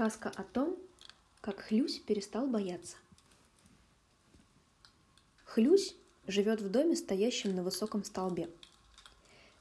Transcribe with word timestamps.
Сказка 0.00 0.32
о 0.34 0.44
том, 0.44 0.78
как 1.42 1.60
Хлюсь 1.60 1.98
перестал 1.98 2.46
бояться. 2.46 2.96
Хлюсь 5.44 5.94
живет 6.26 6.62
в 6.62 6.70
доме, 6.70 6.96
стоящем 6.96 7.54
на 7.54 7.62
высоком 7.62 8.02
столбе. 8.02 8.48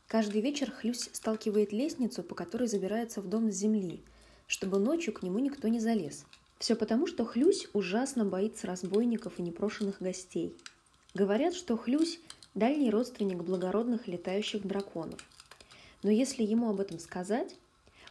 Каждый 0.08 0.40
вечер 0.40 0.72
Хлюсь 0.72 1.10
сталкивает 1.12 1.74
лестницу, 1.74 2.24
по 2.24 2.36
которой 2.36 2.70
забирается 2.70 3.20
в 3.20 3.28
дом 3.28 3.52
с 3.52 3.56
земли, 3.56 4.02
чтобы 4.48 4.80
ночью 4.80 5.12
к 5.12 5.24
нему 5.24 5.40
никто 5.40 5.68
не 5.68 5.82
залез. 5.82 6.24
Все 6.58 6.78
потому, 6.78 7.06
что 7.06 7.26
Хлюсь 7.26 7.68
ужасно 7.74 8.24
боится 8.24 8.66
разбойников 8.66 9.40
и 9.40 9.42
непрошенных 9.42 10.02
гостей. 10.02 10.56
Говорят, 11.14 11.54
что 11.54 11.76
Хлюсь– 11.76 12.22
дальний 12.56 12.92
родственник 12.92 13.44
благородных 13.44 14.08
летающих 14.08 14.66
драконов. 14.66 15.20
Но 16.02 16.10
если 16.10 16.44
ему 16.44 16.70
об 16.70 16.80
этом 16.80 16.98
сказать, 16.98 17.58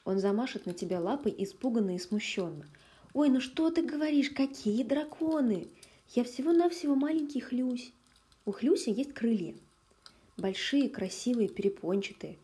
он 0.08 0.20
замашет 0.20 0.64
на 0.64 0.72
тебя 0.72 1.00
лапой 1.00 1.34
испуганно 1.36 1.94
и 1.94 1.98
смущенно. 1.98 2.64
«Ой, 3.12 3.28
ну 3.28 3.42
что 3.42 3.70
ты 3.70 3.82
говоришь? 3.82 4.30
Какие 4.30 4.82
драконы? 4.82 5.68
Я 6.14 6.24
всего-навсего 6.24 6.94
маленький 6.94 7.40
Хлюсь». 7.40 7.92
У 8.46 8.52
Хлюся 8.52 8.90
есть 8.90 9.12
крылья. 9.12 9.54
Большие, 10.38 10.88
красивые, 10.88 11.50
перепончатые. 11.50 12.38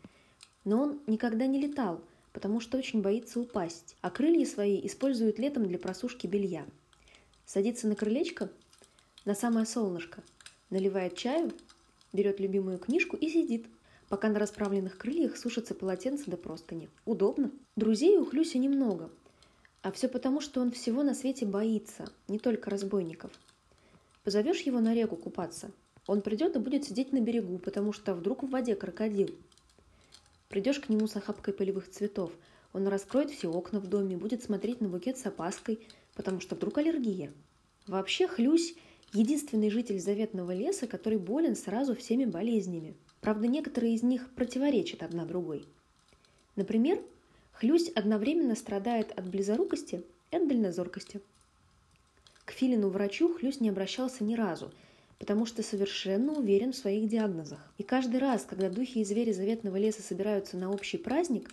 Но 0.63 0.79
он 0.79 0.99
никогда 1.07 1.47
не 1.47 1.59
летал, 1.59 2.01
потому 2.33 2.59
что 2.59 2.77
очень 2.77 3.01
боится 3.01 3.39
упасть, 3.39 3.95
а 4.01 4.11
крылья 4.11 4.45
свои 4.45 4.85
использует 4.85 5.39
летом 5.39 5.67
для 5.67 5.79
просушки 5.79 6.27
белья. 6.27 6.67
Садится 7.47 7.87
на 7.87 7.95
крылечко, 7.95 8.51
на 9.25 9.33
самое 9.33 9.65
солнышко, 9.65 10.21
наливает 10.69 11.17
чаю, 11.17 11.51
берет 12.13 12.39
любимую 12.39 12.77
книжку 12.77 13.17
и 13.17 13.27
сидит, 13.27 13.65
пока 14.09 14.29
на 14.29 14.39
расправленных 14.39 14.97
крыльях 14.97 15.37
сушатся 15.37 15.73
полотенца 15.73 16.29
до 16.29 16.37
простыни. 16.37 16.89
Удобно. 17.05 17.51
Друзей 17.75 18.17
у 18.17 18.25
Хлюся 18.25 18.57
немного. 18.57 19.09
А 19.81 19.91
все 19.91 20.07
потому, 20.07 20.41
что 20.41 20.61
он 20.61 20.71
всего 20.71 21.03
на 21.03 21.13
свете 21.13 21.45
боится, 21.45 22.09
не 22.27 22.39
только 22.39 22.69
разбойников. 22.69 23.31
Позовешь 24.23 24.61
его 24.61 24.79
на 24.79 24.95
реку 24.95 25.15
купаться, 25.15 25.71
он 26.07 26.21
придет 26.21 26.55
и 26.55 26.59
будет 26.59 26.85
сидеть 26.85 27.11
на 27.13 27.19
берегу, 27.19 27.59
потому 27.59 27.93
что 27.93 28.15
вдруг 28.15 28.43
в 28.43 28.49
воде 28.49 28.75
крокодил. 28.75 29.29
Придешь 30.49 30.79
к 30.79 30.89
нему 30.89 31.07
с 31.07 31.15
охапкой 31.15 31.53
полевых 31.53 31.89
цветов, 31.89 32.31
он 32.73 32.87
раскроет 32.87 33.29
все 33.29 33.47
окна 33.47 33.79
в 33.79 33.87
доме, 33.87 34.17
будет 34.17 34.43
смотреть 34.43 34.81
на 34.81 34.89
букет 34.89 35.17
с 35.17 35.25
опаской, 35.25 35.79
потому 36.15 36.41
что 36.41 36.55
вдруг 36.55 36.77
аллергия. 36.77 37.31
Вообще 37.87 38.27
Хлюсь– 38.27 38.75
единственный 39.13 39.69
житель 39.69 39.99
заветного 39.99 40.53
леса, 40.53 40.87
который 40.87 41.19
болен 41.19 41.55
сразу 41.55 41.95
всеми 41.95 42.25
болезнями– 42.25 42.95
Правда, 43.25 43.47
некоторые 43.47 43.95
из 43.95 44.03
них 44.03 44.29
противоречат 44.35 45.01
одна 45.01 45.25
другой. 45.25 45.65
Например, 46.55 47.01
хлюсь 47.53 47.89
одновременно 47.89 48.53
страдает 48.53 49.17
от 49.17 49.27
близорукости 49.27 50.03
и 50.29 50.35
от 50.35 50.47
дальнозоркости. 50.47 51.21
К 52.45 52.51
Филину-врачу 52.51 53.33
хлюсь 53.33 53.59
не 53.59 53.69
обращался 53.69 54.23
ни 54.23 54.35
разу, 54.35 54.71
потому 55.17 55.47
что 55.47 55.63
совершенно 55.63 56.33
уверен 56.33 56.71
в 56.71 56.75
своих 56.75 57.09
диагнозах. 57.09 57.57
И 57.79 57.83
каждый 57.83 58.19
раз, 58.19 58.45
когда 58.47 58.69
духи 58.69 58.99
и 58.99 59.03
звери 59.03 59.31
заветного 59.31 59.77
леса 59.77 60.03
собираются 60.03 60.55
на 60.55 60.71
общий 60.71 60.99
праздник, 60.99 61.49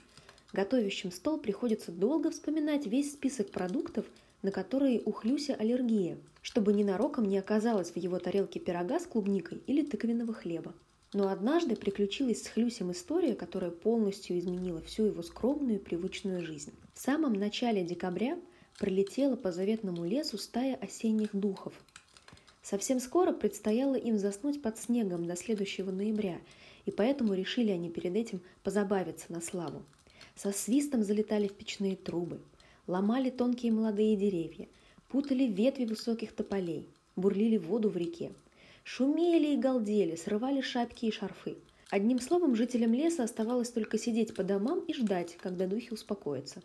готовящим 0.52 1.10
стол 1.10 1.38
приходится 1.38 1.90
долго 1.90 2.30
вспоминать 2.30 2.86
весь 2.86 3.14
список 3.14 3.50
продуктов, 3.50 4.04
на 4.42 4.50
которые 4.50 5.00
у 5.06 5.12
Хлюся 5.12 5.54
аллергия, 5.54 6.18
чтобы 6.42 6.74
ненароком 6.74 7.24
не 7.24 7.38
оказалось 7.38 7.92
в 7.92 7.96
его 7.96 8.18
тарелке 8.18 8.60
пирога 8.60 9.00
с 9.00 9.06
клубникой 9.06 9.62
или 9.66 9.80
тыквенного 9.80 10.34
хлеба. 10.34 10.74
Но 11.12 11.28
однажды 11.28 11.76
приключилась 11.76 12.42
с 12.42 12.48
Хлюсем 12.48 12.90
история, 12.92 13.34
которая 13.34 13.70
полностью 13.70 14.38
изменила 14.38 14.80
всю 14.80 15.04
его 15.06 15.22
скромную 15.22 15.76
и 15.76 15.82
привычную 15.82 16.44
жизнь. 16.44 16.72
В 16.94 17.00
самом 17.00 17.34
начале 17.34 17.84
декабря 17.84 18.38
прилетела 18.78 19.36
по 19.36 19.52
заветному 19.52 20.04
лесу 20.04 20.38
стая 20.38 20.74
осенних 20.76 21.34
духов. 21.36 21.74
Совсем 22.62 22.98
скоро 23.00 23.32
предстояло 23.32 23.96
им 23.96 24.16
заснуть 24.18 24.62
под 24.62 24.78
снегом 24.78 25.26
до 25.26 25.36
следующего 25.36 25.90
ноября, 25.90 26.38
и 26.86 26.90
поэтому 26.90 27.34
решили 27.34 27.70
они 27.70 27.90
перед 27.90 28.16
этим 28.16 28.40
позабавиться 28.62 29.26
на 29.28 29.40
славу. 29.40 29.82
Со 30.34 30.50
свистом 30.52 31.02
залетали 31.02 31.48
в 31.48 31.52
печные 31.52 31.96
трубы, 31.96 32.40
ломали 32.86 33.28
тонкие 33.28 33.72
молодые 33.72 34.16
деревья, 34.16 34.66
путали 35.08 35.44
ветви 35.44 35.84
высоких 35.84 36.32
тополей, 36.32 36.88
бурлили 37.16 37.58
воду 37.58 37.90
в 37.90 37.96
реке, 37.96 38.32
Шумели 38.84 39.54
и 39.54 39.56
галдели, 39.56 40.16
срывали 40.16 40.60
шапки 40.60 41.06
и 41.06 41.10
шарфы. 41.10 41.56
Одним 41.90 42.20
словом, 42.20 42.56
жителям 42.56 42.92
леса 42.92 43.22
оставалось 43.22 43.70
только 43.70 43.98
сидеть 43.98 44.34
по 44.34 44.42
домам 44.42 44.80
и 44.80 44.94
ждать, 44.94 45.36
когда 45.40 45.66
духи 45.66 45.92
успокоятся. 45.92 46.62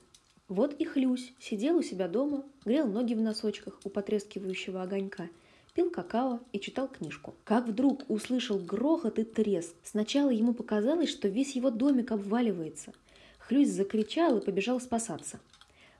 Вот 0.47 0.73
и 0.79 0.85
Хлюсь 0.85 1.33
сидел 1.39 1.77
у 1.77 1.81
себя 1.81 2.07
дома, 2.07 2.45
грел 2.63 2.87
ноги 2.87 3.13
в 3.13 3.19
носочках 3.19 3.79
у 3.83 3.89
потрескивающего 3.89 4.81
огонька, 4.81 5.29
пил 5.73 5.89
какао 5.89 6.39
и 6.53 6.59
читал 6.59 6.87
книжку. 6.87 7.35
Как 7.43 7.67
вдруг 7.67 8.09
услышал 8.09 8.57
грохот 8.57 9.19
и 9.19 9.23
треск. 9.25 9.75
Сначала 9.83 10.29
ему 10.29 10.53
показалось, 10.53 11.09
что 11.09 11.27
весь 11.27 11.55
его 11.55 11.69
домик 11.69 12.13
обваливается. 12.13 12.93
Хлюсь 13.37 13.69
закричал 13.69 14.37
и 14.37 14.45
побежал 14.45 14.79
спасаться. 14.79 15.39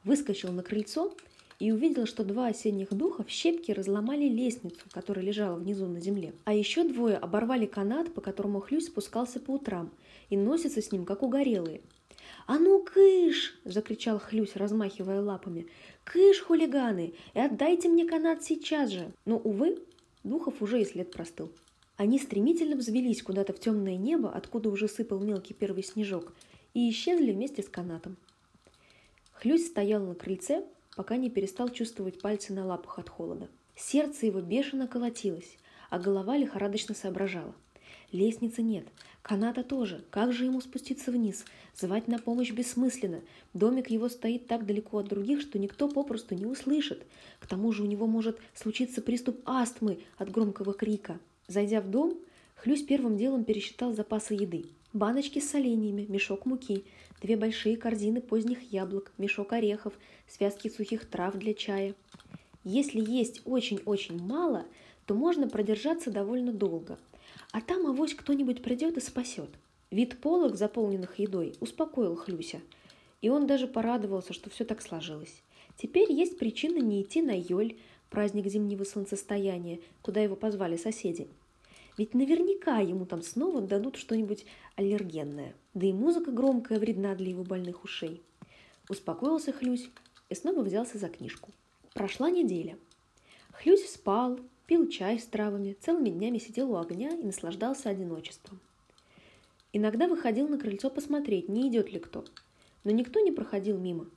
Выскочил 0.06 0.54
на 0.54 0.64
крыльцо 0.64 1.14
и 1.60 1.72
увидел, 1.72 2.06
что 2.06 2.24
два 2.24 2.48
осенних 2.48 2.94
духа 2.94 3.24
в 3.24 3.30
щепки 3.30 3.72
разломали 3.72 4.26
лестницу, 4.28 4.86
которая 4.92 5.26
лежала 5.26 5.56
внизу 5.56 5.88
на 5.88 6.00
земле. 6.00 6.34
А 6.46 6.54
еще 6.54 6.84
двое 6.84 7.18
оборвали 7.18 7.66
канат, 7.66 8.14
по 8.14 8.22
которому 8.22 8.60
Хлюсь 8.60 8.88
спускался 8.88 9.40
по 9.40 9.52
утрам, 9.52 9.92
и 10.30 10.38
носится 10.38 10.82
с 10.82 10.92
ним, 10.92 11.06
как 11.06 11.24
угорелые. 11.24 11.82
«А 12.46 12.60
ну, 12.60 12.82
кыш!»– 12.84 13.60
закричал 13.66 14.20
Хлюсь, 14.20 14.56
размахивая 14.56 15.22
лапами. 15.22 15.68
«Кыш, 16.04 16.42
хулиганы! 16.42 17.14
И 17.34 17.40
отдайте 17.40 17.90
мне 17.90 18.06
канат 18.06 18.44
сейчас 18.44 18.92
же!» 18.92 19.12
Но, 19.26 19.38
увы, 19.38 19.80
духов 20.24 20.62
уже 20.62 20.82
и 20.82 20.86
след 20.86 21.12
простыл. 21.12 21.52
Они 21.98 22.20
стремительно 22.20 22.76
взвелись 22.76 23.24
куда-то 23.24 23.54
в 23.54 23.60
темное 23.60 23.98
небо, 23.98 24.32
откуда 24.32 24.70
уже 24.70 24.88
сыпал 24.88 25.20
мелкий 25.20 25.54
первый 25.54 25.84
снежок, 25.84 26.32
и 26.74 26.90
исчезли 26.90 27.32
вместе 27.32 27.64
с 27.64 27.68
канатом. 27.68 28.18
Хлюсь 29.34 29.68
стоял 29.68 30.06
на 30.06 30.16
крыльце, 30.16 30.64
пока 30.98 31.16
не 31.16 31.30
перестал 31.30 31.70
чувствовать 31.70 32.20
пальцы 32.20 32.52
на 32.52 32.66
лапах 32.66 33.00
от 33.00 33.08
холода. 33.08 33.48
Сердце 33.76 34.26
его 34.26 34.42
бешено 34.42 34.88
колотилось, 34.88 35.58
а 35.90 36.00
голова 36.00 36.36
лихорадочно 36.36 36.96
соображала. 36.96 37.56
Лестницы 38.12 38.62
нет, 38.62 38.88
каната 39.22 39.64
тоже. 39.64 40.04
Как 40.10 40.34
же 40.34 40.46
ему 40.46 40.60
спуститься 40.60 41.12
вниз? 41.12 41.46
Звать 41.76 42.08
на 42.08 42.18
помощь 42.18 42.52
бессмысленно. 42.52 43.22
Домик 43.54 43.90
его 43.90 44.10
стоит 44.10 44.48
так 44.48 44.66
далеко 44.66 44.98
от 44.98 45.08
других, 45.08 45.42
что 45.42 45.60
никто 45.60 45.88
попросту 45.88 46.36
не 46.36 46.46
услышит. 46.46 47.06
К 47.40 47.48
тому 47.48 47.72
же 47.72 47.84
у 47.84 47.86
него 47.86 48.08
может 48.08 48.40
случиться 48.56 49.02
приступ 49.02 49.40
астмы 49.46 50.00
от 50.18 50.32
громкого 50.32 50.74
крика. 50.74 51.20
Зайдя 51.48 51.80
в 51.80 51.90
дом, 51.90 52.18
Хлюсь 52.58 52.82
первым 52.82 53.18
делом 53.18 53.44
пересчитал 53.44 53.94
запасы 53.94 54.34
еды. 54.34 54.66
Баночки 54.92 55.40
с 55.40 55.52
соленьями, 55.52 56.08
мешок 56.10 56.48
муки, 56.48 56.86
две 57.22 57.36
большие 57.36 57.78
корзины 57.78 58.22
поздних 58.22 58.72
яблок, 58.72 59.12
мешок 59.18 59.54
орехов, 59.54 59.94
связки 60.28 60.70
сухих 60.70 61.06
трав 61.06 61.36
для 61.36 61.54
чая. 61.54 61.96
Если 62.64 63.00
есть 63.00 63.42
очень-очень 63.46 64.22
мало, 64.22 64.66
то 65.06 65.16
можно 65.16 65.48
продержаться 65.48 66.12
довольно 66.12 66.52
долго. 66.52 66.98
А 67.52 67.62
там 67.62 67.88
авось 67.88 68.14
кто-нибудь 68.14 68.62
придет 68.62 68.98
и 68.98 69.02
спасет. 69.02 69.50
Вид 69.90 70.20
полок, 70.20 70.56
заполненных 70.56 71.20
едой, 71.20 71.56
успокоил 71.60 72.16
Хлюся. 72.16 72.62
И 73.22 73.30
он 73.30 73.48
даже 73.48 73.68
порадовался, 73.68 74.34
что 74.34 74.50
все 74.50 74.66
так 74.66 74.82
сложилось. 74.82 75.42
Теперь 75.78 76.12
есть 76.12 76.38
причина 76.38 76.80
не 76.80 77.02
идти 77.02 77.22
на 77.22 77.40
Йоль, 77.40 77.78
праздник 78.10 78.48
зимнего 78.48 78.84
солнцестояния, 78.84 79.80
куда 80.02 80.22
его 80.22 80.36
позвали 80.36 80.76
соседи– 80.78 81.28
ведь 81.98 82.14
наверняка 82.14 82.78
ему 82.78 83.06
там 83.06 83.24
снова 83.24 83.60
дадут 83.60 83.96
что-нибудь 83.96 84.46
аллергенное. 84.76 85.56
Да 85.74 85.88
и 85.88 85.94
музыка 85.94 86.32
громкая 86.32 86.80
вредна 86.80 87.16
для 87.16 87.30
его 87.30 87.44
больных 87.44 87.84
ушей. 87.84 88.22
Успокоился 88.88 89.52
Хлюсь 89.52 89.90
и 90.30 90.36
снова 90.36 90.62
взялся 90.62 91.00
за 91.00 91.10
книжку. 91.10 91.50
Прошла 91.94 92.30
неделя. 92.30 92.78
Хлюсь 93.52 93.90
спал, 93.90 94.40
пил 94.68 94.88
чай 94.88 95.20
с 95.20 95.26
травами, 95.26 95.76
целыми 95.82 96.10
днями 96.10 96.38
сидел 96.38 96.72
у 96.72 96.78
огня 96.78 97.10
и 97.10 97.24
наслаждался 97.24 97.90
одиночеством. 97.90 98.60
Иногда 99.74 100.08
выходил 100.08 100.48
на 100.48 100.60
крыльцо 100.60 100.92
посмотреть, 100.92 101.50
не 101.50 101.68
идет 101.68 101.92
ли 101.92 102.00
кто. 102.00 102.26
Но 102.84 102.92
никто 102.92 103.20
не 103.20 103.32
проходил 103.32 103.78
мимо. 103.80 104.08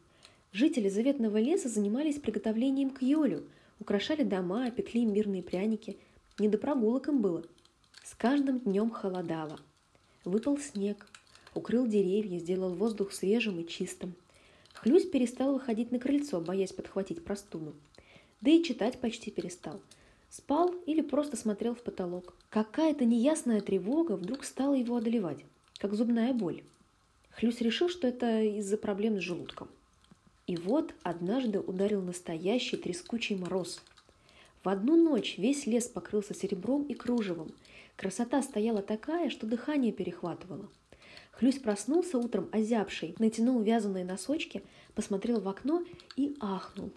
Жители 0.53 0.91
заветного 0.91 1.39
леса 1.39 1.69
занимались 1.71 2.19
приготовлением 2.19 2.91
к 2.91 3.01
Йолю, 3.01 3.45
украшали 3.79 4.23
дома, 4.23 4.71
пекли 4.71 5.07
мирные 5.07 5.43
пряники. 5.43 5.97
Не 6.39 6.49
до 6.49 6.59
прогулок 6.59 7.09
им 7.09 7.23
было– 7.23 7.45
с 8.05 8.15
каждым 8.15 8.61
днем 8.61 8.91
холодало. 8.91 9.59
Выпал 10.25 10.59
снег, 10.59 11.07
укрыл 11.55 11.87
деревья, 11.87 12.39
сделал 12.39 12.75
воздух 12.75 13.13
свежим 13.13 13.61
и 13.61 13.67
чистым. 13.67 14.15
Хлюсь 14.75 15.09
перестал 15.09 15.53
выходить 15.53 15.93
на 15.93 15.99
крыльцо, 15.99 16.41
боясь 16.41 16.73
подхватить 16.73 17.25
простуду. 17.25 17.75
Да 18.41 18.51
и 18.51 18.63
читать 18.63 19.01
почти 19.01 19.31
перестал. 19.31 19.81
Спал 20.31 20.75
или 20.87 21.01
просто 21.01 21.37
смотрел 21.37 21.75
в 21.75 21.83
потолок. 21.83 22.35
Какая-то 22.51 23.05
неясная 23.05 23.61
тревога 23.61 24.13
вдруг 24.13 24.45
стала 24.45 24.75
его 24.75 24.97
одолевать, 24.97 25.45
как 25.79 25.95
зубная 25.95 26.33
боль. 26.33 26.63
Хлюсь 27.31 27.61
решил, 27.61 27.89
что 27.89 28.07
это 28.07 28.43
из-за 28.43 28.77
проблем 28.77 29.19
с 29.19 29.23
желудком. 29.23 29.69
И 30.47 30.57
вот 30.57 30.95
однажды 31.03 31.61
ударил 31.61 32.03
настоящий 32.03 32.77
трескучий 32.77 33.37
мороз. 33.37 33.81
В 34.63 34.69
одну 34.69 34.97
ночь 34.97 35.39
весь 35.39 35.67
лес 35.67 35.89
покрылся 35.89 36.35
серебром 36.35 36.85
и 36.85 36.95
кружевом. 36.95 37.51
Красота 37.97 38.43
стояла 38.43 38.83
такая, 38.83 39.31
что 39.31 39.47
дыхание 39.47 39.93
перехватывало. 39.93 40.69
Хлюсь 41.33 41.59
проснулся 41.59 42.19
утром 42.19 42.49
озябший, 42.53 43.15
натянул 43.19 43.63
вязаные 43.63 44.05
носочки, 44.05 44.63
посмотрел 44.95 45.41
в 45.41 45.49
окно 45.49 45.83
и 46.17 46.37
ахнул. 46.41 46.91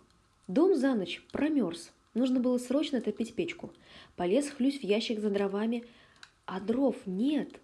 Дом 0.48 0.76
за 0.76 0.94
ночь 0.94 1.22
промерз. 1.32 1.92
Нужно 2.14 2.42
было 2.42 2.58
срочно 2.58 3.00
топить 3.00 3.34
печку. 3.34 3.72
Полез 4.18 4.50
Хлюсь 4.50 4.80
в 4.80 4.84
ящик 4.84 5.20
за 5.20 5.30
дровами, 5.30 5.86
а 6.46 6.60
дров 6.60 6.98
нет. 7.06 7.62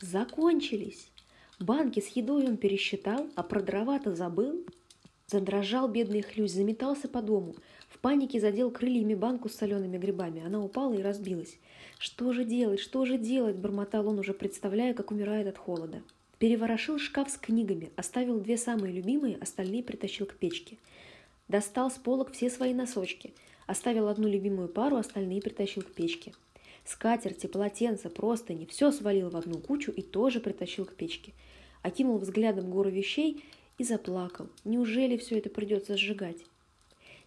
Закончились. 0.00 1.10
Банки 1.60 2.00
с 2.00 2.08
едой 2.08 2.46
он 2.46 2.56
пересчитал, 2.56 3.28
а 3.34 3.42
про 3.42 3.60
дрова-то 3.60 4.14
забыл. 4.14 4.64
Задрожал 5.30 5.88
бедный 5.88 6.22
Хлюсь, 6.22 6.52
заметался 6.52 7.06
по 7.06 7.20
дому. 7.20 7.54
В 7.90 7.98
панике 7.98 8.40
задел 8.40 8.70
крыльями 8.70 9.14
банку 9.14 9.50
с 9.50 9.56
солеными 9.56 9.98
грибами. 9.98 10.42
Она 10.42 10.58
упала 10.64 10.94
и 10.94 11.02
разбилась. 11.02 11.58
«Что 11.98 12.32
же 12.32 12.46
делать, 12.46 12.80
что 12.80 13.04
же 13.04 13.18
делать?»– 13.18 13.56
бормотал 13.58 14.08
он, 14.08 14.18
уже 14.18 14.32
представляя, 14.32 14.94
как 14.94 15.10
умирает 15.10 15.46
от 15.46 15.58
холода. 15.58 16.02
Переворошил 16.38 16.98
шкаф 16.98 17.28
с 17.30 17.36
книгами, 17.36 17.90
оставил 17.94 18.40
две 18.40 18.56
самые 18.56 18.90
любимые, 18.94 19.36
остальные 19.36 19.82
притащил 19.82 20.24
к 20.24 20.34
печке. 20.34 20.78
Достал 21.46 21.90
с 21.90 21.94
полок 21.94 22.32
все 22.32 22.48
свои 22.48 22.72
носочки, 22.72 23.34
оставил 23.66 24.08
одну 24.08 24.28
любимую 24.28 24.68
пару, 24.68 24.96
остальные 24.96 25.42
притащил 25.42 25.82
к 25.82 25.92
печке. 25.92 26.32
Скатерти, 26.86 27.48
полотенца, 27.48 28.08
простыни– 28.08 28.64
все 28.70 28.90
свалил 28.90 29.28
в 29.28 29.36
одну 29.36 29.58
кучу 29.58 29.90
и 29.90 30.00
тоже 30.00 30.40
притащил 30.40 30.86
к 30.86 30.94
печке. 30.94 31.34
Окинул 31.82 32.16
взглядом 32.16 32.70
гору 32.70 32.88
вещей 32.88 33.44
и 33.78 33.84
заплакал. 33.84 34.48
Неужели 34.64 35.16
все 35.16 35.38
это 35.38 35.48
придется 35.48 35.96
сжигать? 35.96 36.44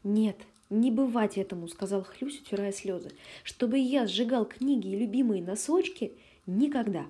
Нет, 0.04 0.38
«Не 0.72 0.90
бывать 0.90 1.38
этому»,— 1.38 1.68
сказал 1.68 2.02
Хлюсь, 2.02 2.40
утирая 2.40 2.72
слезы. 2.72 3.12
«Чтобы 3.44 3.78
я 3.78 4.08
сжигал 4.08 4.46
книги 4.46 4.88
и 4.88 4.98
любимые 4.98 5.44
носочки? 5.44 6.14
Никогда!» 6.46 7.08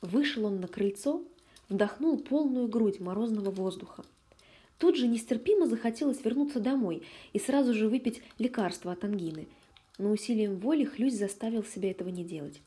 Вышел 0.00 0.46
он 0.46 0.58
на 0.58 0.66
крыльцо, 0.66 1.22
вдохнул 1.68 2.16
полную 2.16 2.66
грудь 2.66 3.00
морозного 3.00 3.50
воздуха. 3.50 4.02
Тут 4.78 4.96
же 4.96 5.08
нестерпимо 5.08 5.66
захотелось 5.66 6.24
вернуться 6.24 6.58
домой 6.58 7.02
и 7.34 7.38
сразу 7.38 7.74
же 7.74 7.86
выпить 7.86 8.22
лекарство 8.38 8.92
от 8.92 9.04
ангины. 9.04 9.46
Но 9.98 10.10
усилием 10.10 10.56
воли 10.56 10.84
Хлюсь 10.84 11.18
заставил 11.18 11.64
себя 11.64 11.90
этого 11.90 12.08
не 12.08 12.24
делать. 12.24 12.62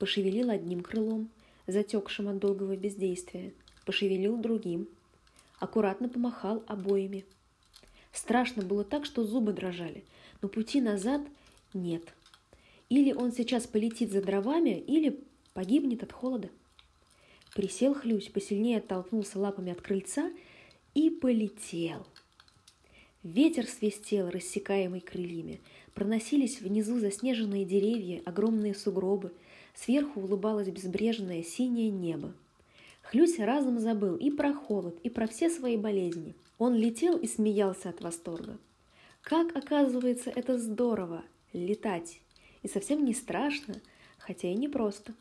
Пошевелил 0.00 0.50
одним 0.50 0.80
крылом, 0.80 1.28
затекшим 1.68 2.26
от 2.26 2.38
долгого 2.38 2.76
бездействия, 2.76 3.52
пошевелил 3.86 4.36
другим. 4.36 4.86
Аккуратно 5.58 6.10
помахал 6.10 6.62
обоими– 6.66 7.24
Страшно 8.16 8.62
было 8.62 8.82
так, 8.82 9.04
что 9.04 9.24
зубы 9.24 9.52
дрожали, 9.52 10.02
но 10.40 10.48
пути 10.48 10.80
назад 10.80 11.20
нет. 11.74 12.02
Или 12.88 13.12
он 13.12 13.30
сейчас 13.30 13.66
полетит 13.66 14.10
за 14.10 14.22
дровами, 14.22 14.70
или 14.70 15.20
погибнет 15.52 16.02
от 16.02 16.12
холода. 16.12 16.48
Присел 17.54 17.92
хлюсь, 17.92 18.28
посильнее 18.28 18.78
оттолкнулся 18.78 19.38
лапами 19.38 19.70
от 19.70 19.82
крыльца 19.82 20.30
и 20.94 21.10
полетел. 21.10 22.06
Ветер 23.22 23.66
свистел, 23.66 24.30
рассекаемый 24.30 25.00
крыльями. 25.00 25.60
Проносились 25.92 26.62
внизу 26.62 26.98
заснеженные 26.98 27.66
деревья, 27.66 28.22
огромные 28.24 28.74
сугробы. 28.74 29.30
Сверху 29.74 30.20
улыбалось 30.20 30.68
безбрежное 30.68 31.42
синее 31.42 31.90
небо. 31.90 32.32
Хлюсь 33.10 33.38
разом 33.38 33.78
забыл 33.78 34.16
и 34.16 34.30
про 34.30 34.52
холод, 34.52 34.98
и 35.02 35.10
про 35.10 35.26
все 35.26 35.50
свои 35.50 35.76
болезни– 35.76 36.34
он 36.58 36.74
летел 36.74 37.18
и 37.18 37.26
смеялся 37.26 37.90
от 37.90 38.00
восторга. 38.00 38.58
Как 39.20 39.54
оказывается, 39.54 40.30
это 40.30 40.58
здорово– 40.58 41.22
летать. 41.52 42.20
И 42.62 42.68
совсем 42.68 43.04
не 43.04 43.12
страшно, 43.12 43.74
хотя 44.18 44.48
и 44.48 44.54
не 44.54 44.68
просто. 44.68 45.14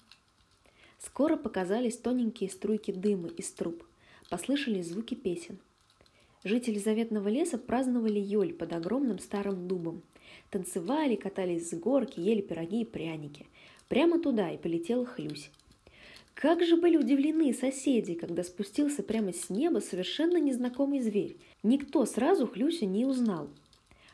Скоро 0.99 1.35
показались 1.35 1.97
тоненькие 1.97 2.49
струйки 2.49 2.91
дыма 2.91 3.27
из 3.29 3.51
труб. 3.51 3.83
Послышались 4.29 4.87
звуки 4.87 5.13
песен. 5.13 5.59
Жители 6.43 6.79
заветного 6.79 7.27
леса 7.27 7.57
праздновали 7.57 8.19
Йоль 8.19 8.53
под 8.53 8.71
огромным 8.73 9.19
старым 9.19 9.67
дубом. 9.67 10.03
Танцевали, 10.51 11.15
катались 11.15 11.69
с 11.69 11.73
горки, 11.73 12.19
ели 12.19 12.41
пироги 12.41 12.81
и 12.81 12.85
пряники. 12.85 13.45
Прямо 13.89 14.19
туда 14.19 14.51
и 14.51 14.57
полетела 14.57 15.05
Хлюсь. 15.05 15.51
Как 16.35 16.61
же 16.65 16.75
были 16.75 16.97
удивлены 16.97 17.53
соседи, 17.53 18.13
когда 18.13 18.43
спустился 18.43 19.03
прямо 19.03 19.31
с 19.31 19.49
неба 19.49 19.79
совершенно 19.79 20.37
незнакомый 20.37 20.99
зверь. 20.99 21.37
Никто 21.63 22.05
сразу 22.05 22.45
Хлюся 22.45 22.85
не 22.85 23.05
узнал. 23.05 23.49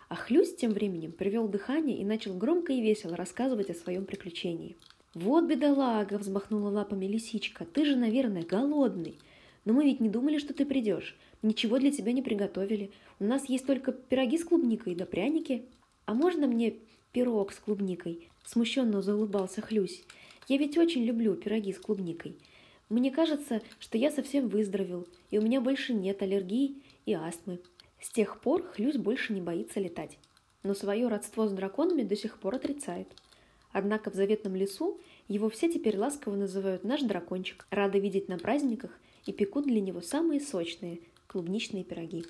А 0.08 0.16
Хлюсь 0.16 0.56
тем 0.56 0.72
временем 0.72 1.14
привел 1.14 1.48
дыхание 1.48 1.98
и 1.98 2.06
начал 2.06 2.38
громко 2.38 2.74
и 2.74 2.82
весело 2.82 3.18
рассказывать 3.18 3.72
о 3.72 3.74
своем 3.74 4.06
приключении. 4.06 4.78
«Вот 5.16 5.46
бедолага!»– 5.46 6.18
взмахнула 6.20 6.70
лапами 6.70 7.08
лисичка. 7.08 7.66
«Ты 7.66 7.86
же, 7.86 7.96
наверное, 7.96 8.44
голодный. 8.44 9.18
Но 9.66 9.74
мы 9.74 9.84
ведь 9.86 10.00
не 10.00 10.10
думали, 10.10 10.38
что 10.38 10.54
ты 10.54 10.64
придешь. 10.64 11.18
Ничего 11.42 11.80
для 11.80 11.92
тебя 11.92 12.14
не 12.14 12.22
приготовили. 12.22 12.92
У 13.20 13.24
нас 13.24 13.50
есть 13.50 13.66
только 13.66 13.94
пироги 13.94 14.38
с 14.38 14.46
клубникой 14.46 14.94
да 14.94 15.08
пряники. 15.08 15.66
А 16.06 16.14
можно 16.14 16.46
мне 16.46 16.76
пирог 17.12 17.54
с 17.54 17.60
клубникой?»– 17.60 18.30
смущенно 18.46 19.02
заулыбался 19.02 19.62
Хлюсь. 19.62 20.04
Я 20.48 20.58
ведь 20.58 20.78
очень 20.78 21.06
люблю 21.06 21.36
пироги 21.36 21.72
с 21.72 21.80
клубникой. 21.80 22.36
Мне 22.90 23.10
кажется, 23.10 23.62
что 23.80 23.98
я 23.98 24.12
совсем 24.12 24.50
выздоровел, 24.50 25.08
и 25.30 25.38
у 25.38 25.42
меня 25.42 25.62
больше 25.62 25.94
нет 25.94 26.22
аллергии 26.22 26.82
и 27.06 27.14
астмы. 27.14 27.60
С 28.02 28.10
тех 28.10 28.42
пор 28.42 28.64
Хлюсь 28.64 28.98
больше 28.98 29.32
не 29.32 29.40
боится 29.40 29.80
летать. 29.80 30.18
Но 30.64 30.74
свое 30.74 31.08
родство 31.08 31.48
с 31.48 31.52
драконами 31.52 32.04
до 32.04 32.18
сих 32.18 32.38
пор 32.38 32.56
отрицает. 32.56 33.08
Однако 33.72 34.12
в 34.12 34.16
заветном 34.16 34.56
лесу 34.56 35.00
его 35.30 35.48
все 35.50 35.72
теперь 35.72 35.98
ласково 35.98 36.36
называют 36.36 36.84
наш 36.84 37.02
дракончик, 37.02 37.66
рады 37.70 38.00
видеть 38.00 38.28
на 38.28 38.38
праздниках 38.38 38.92
и 39.26 39.32
пекут 39.32 39.66
для 39.66 39.80
него 39.80 40.02
самые 40.02 40.42
сочные 40.42 41.00
клубничные 41.28 41.86
пироги. 41.86 42.26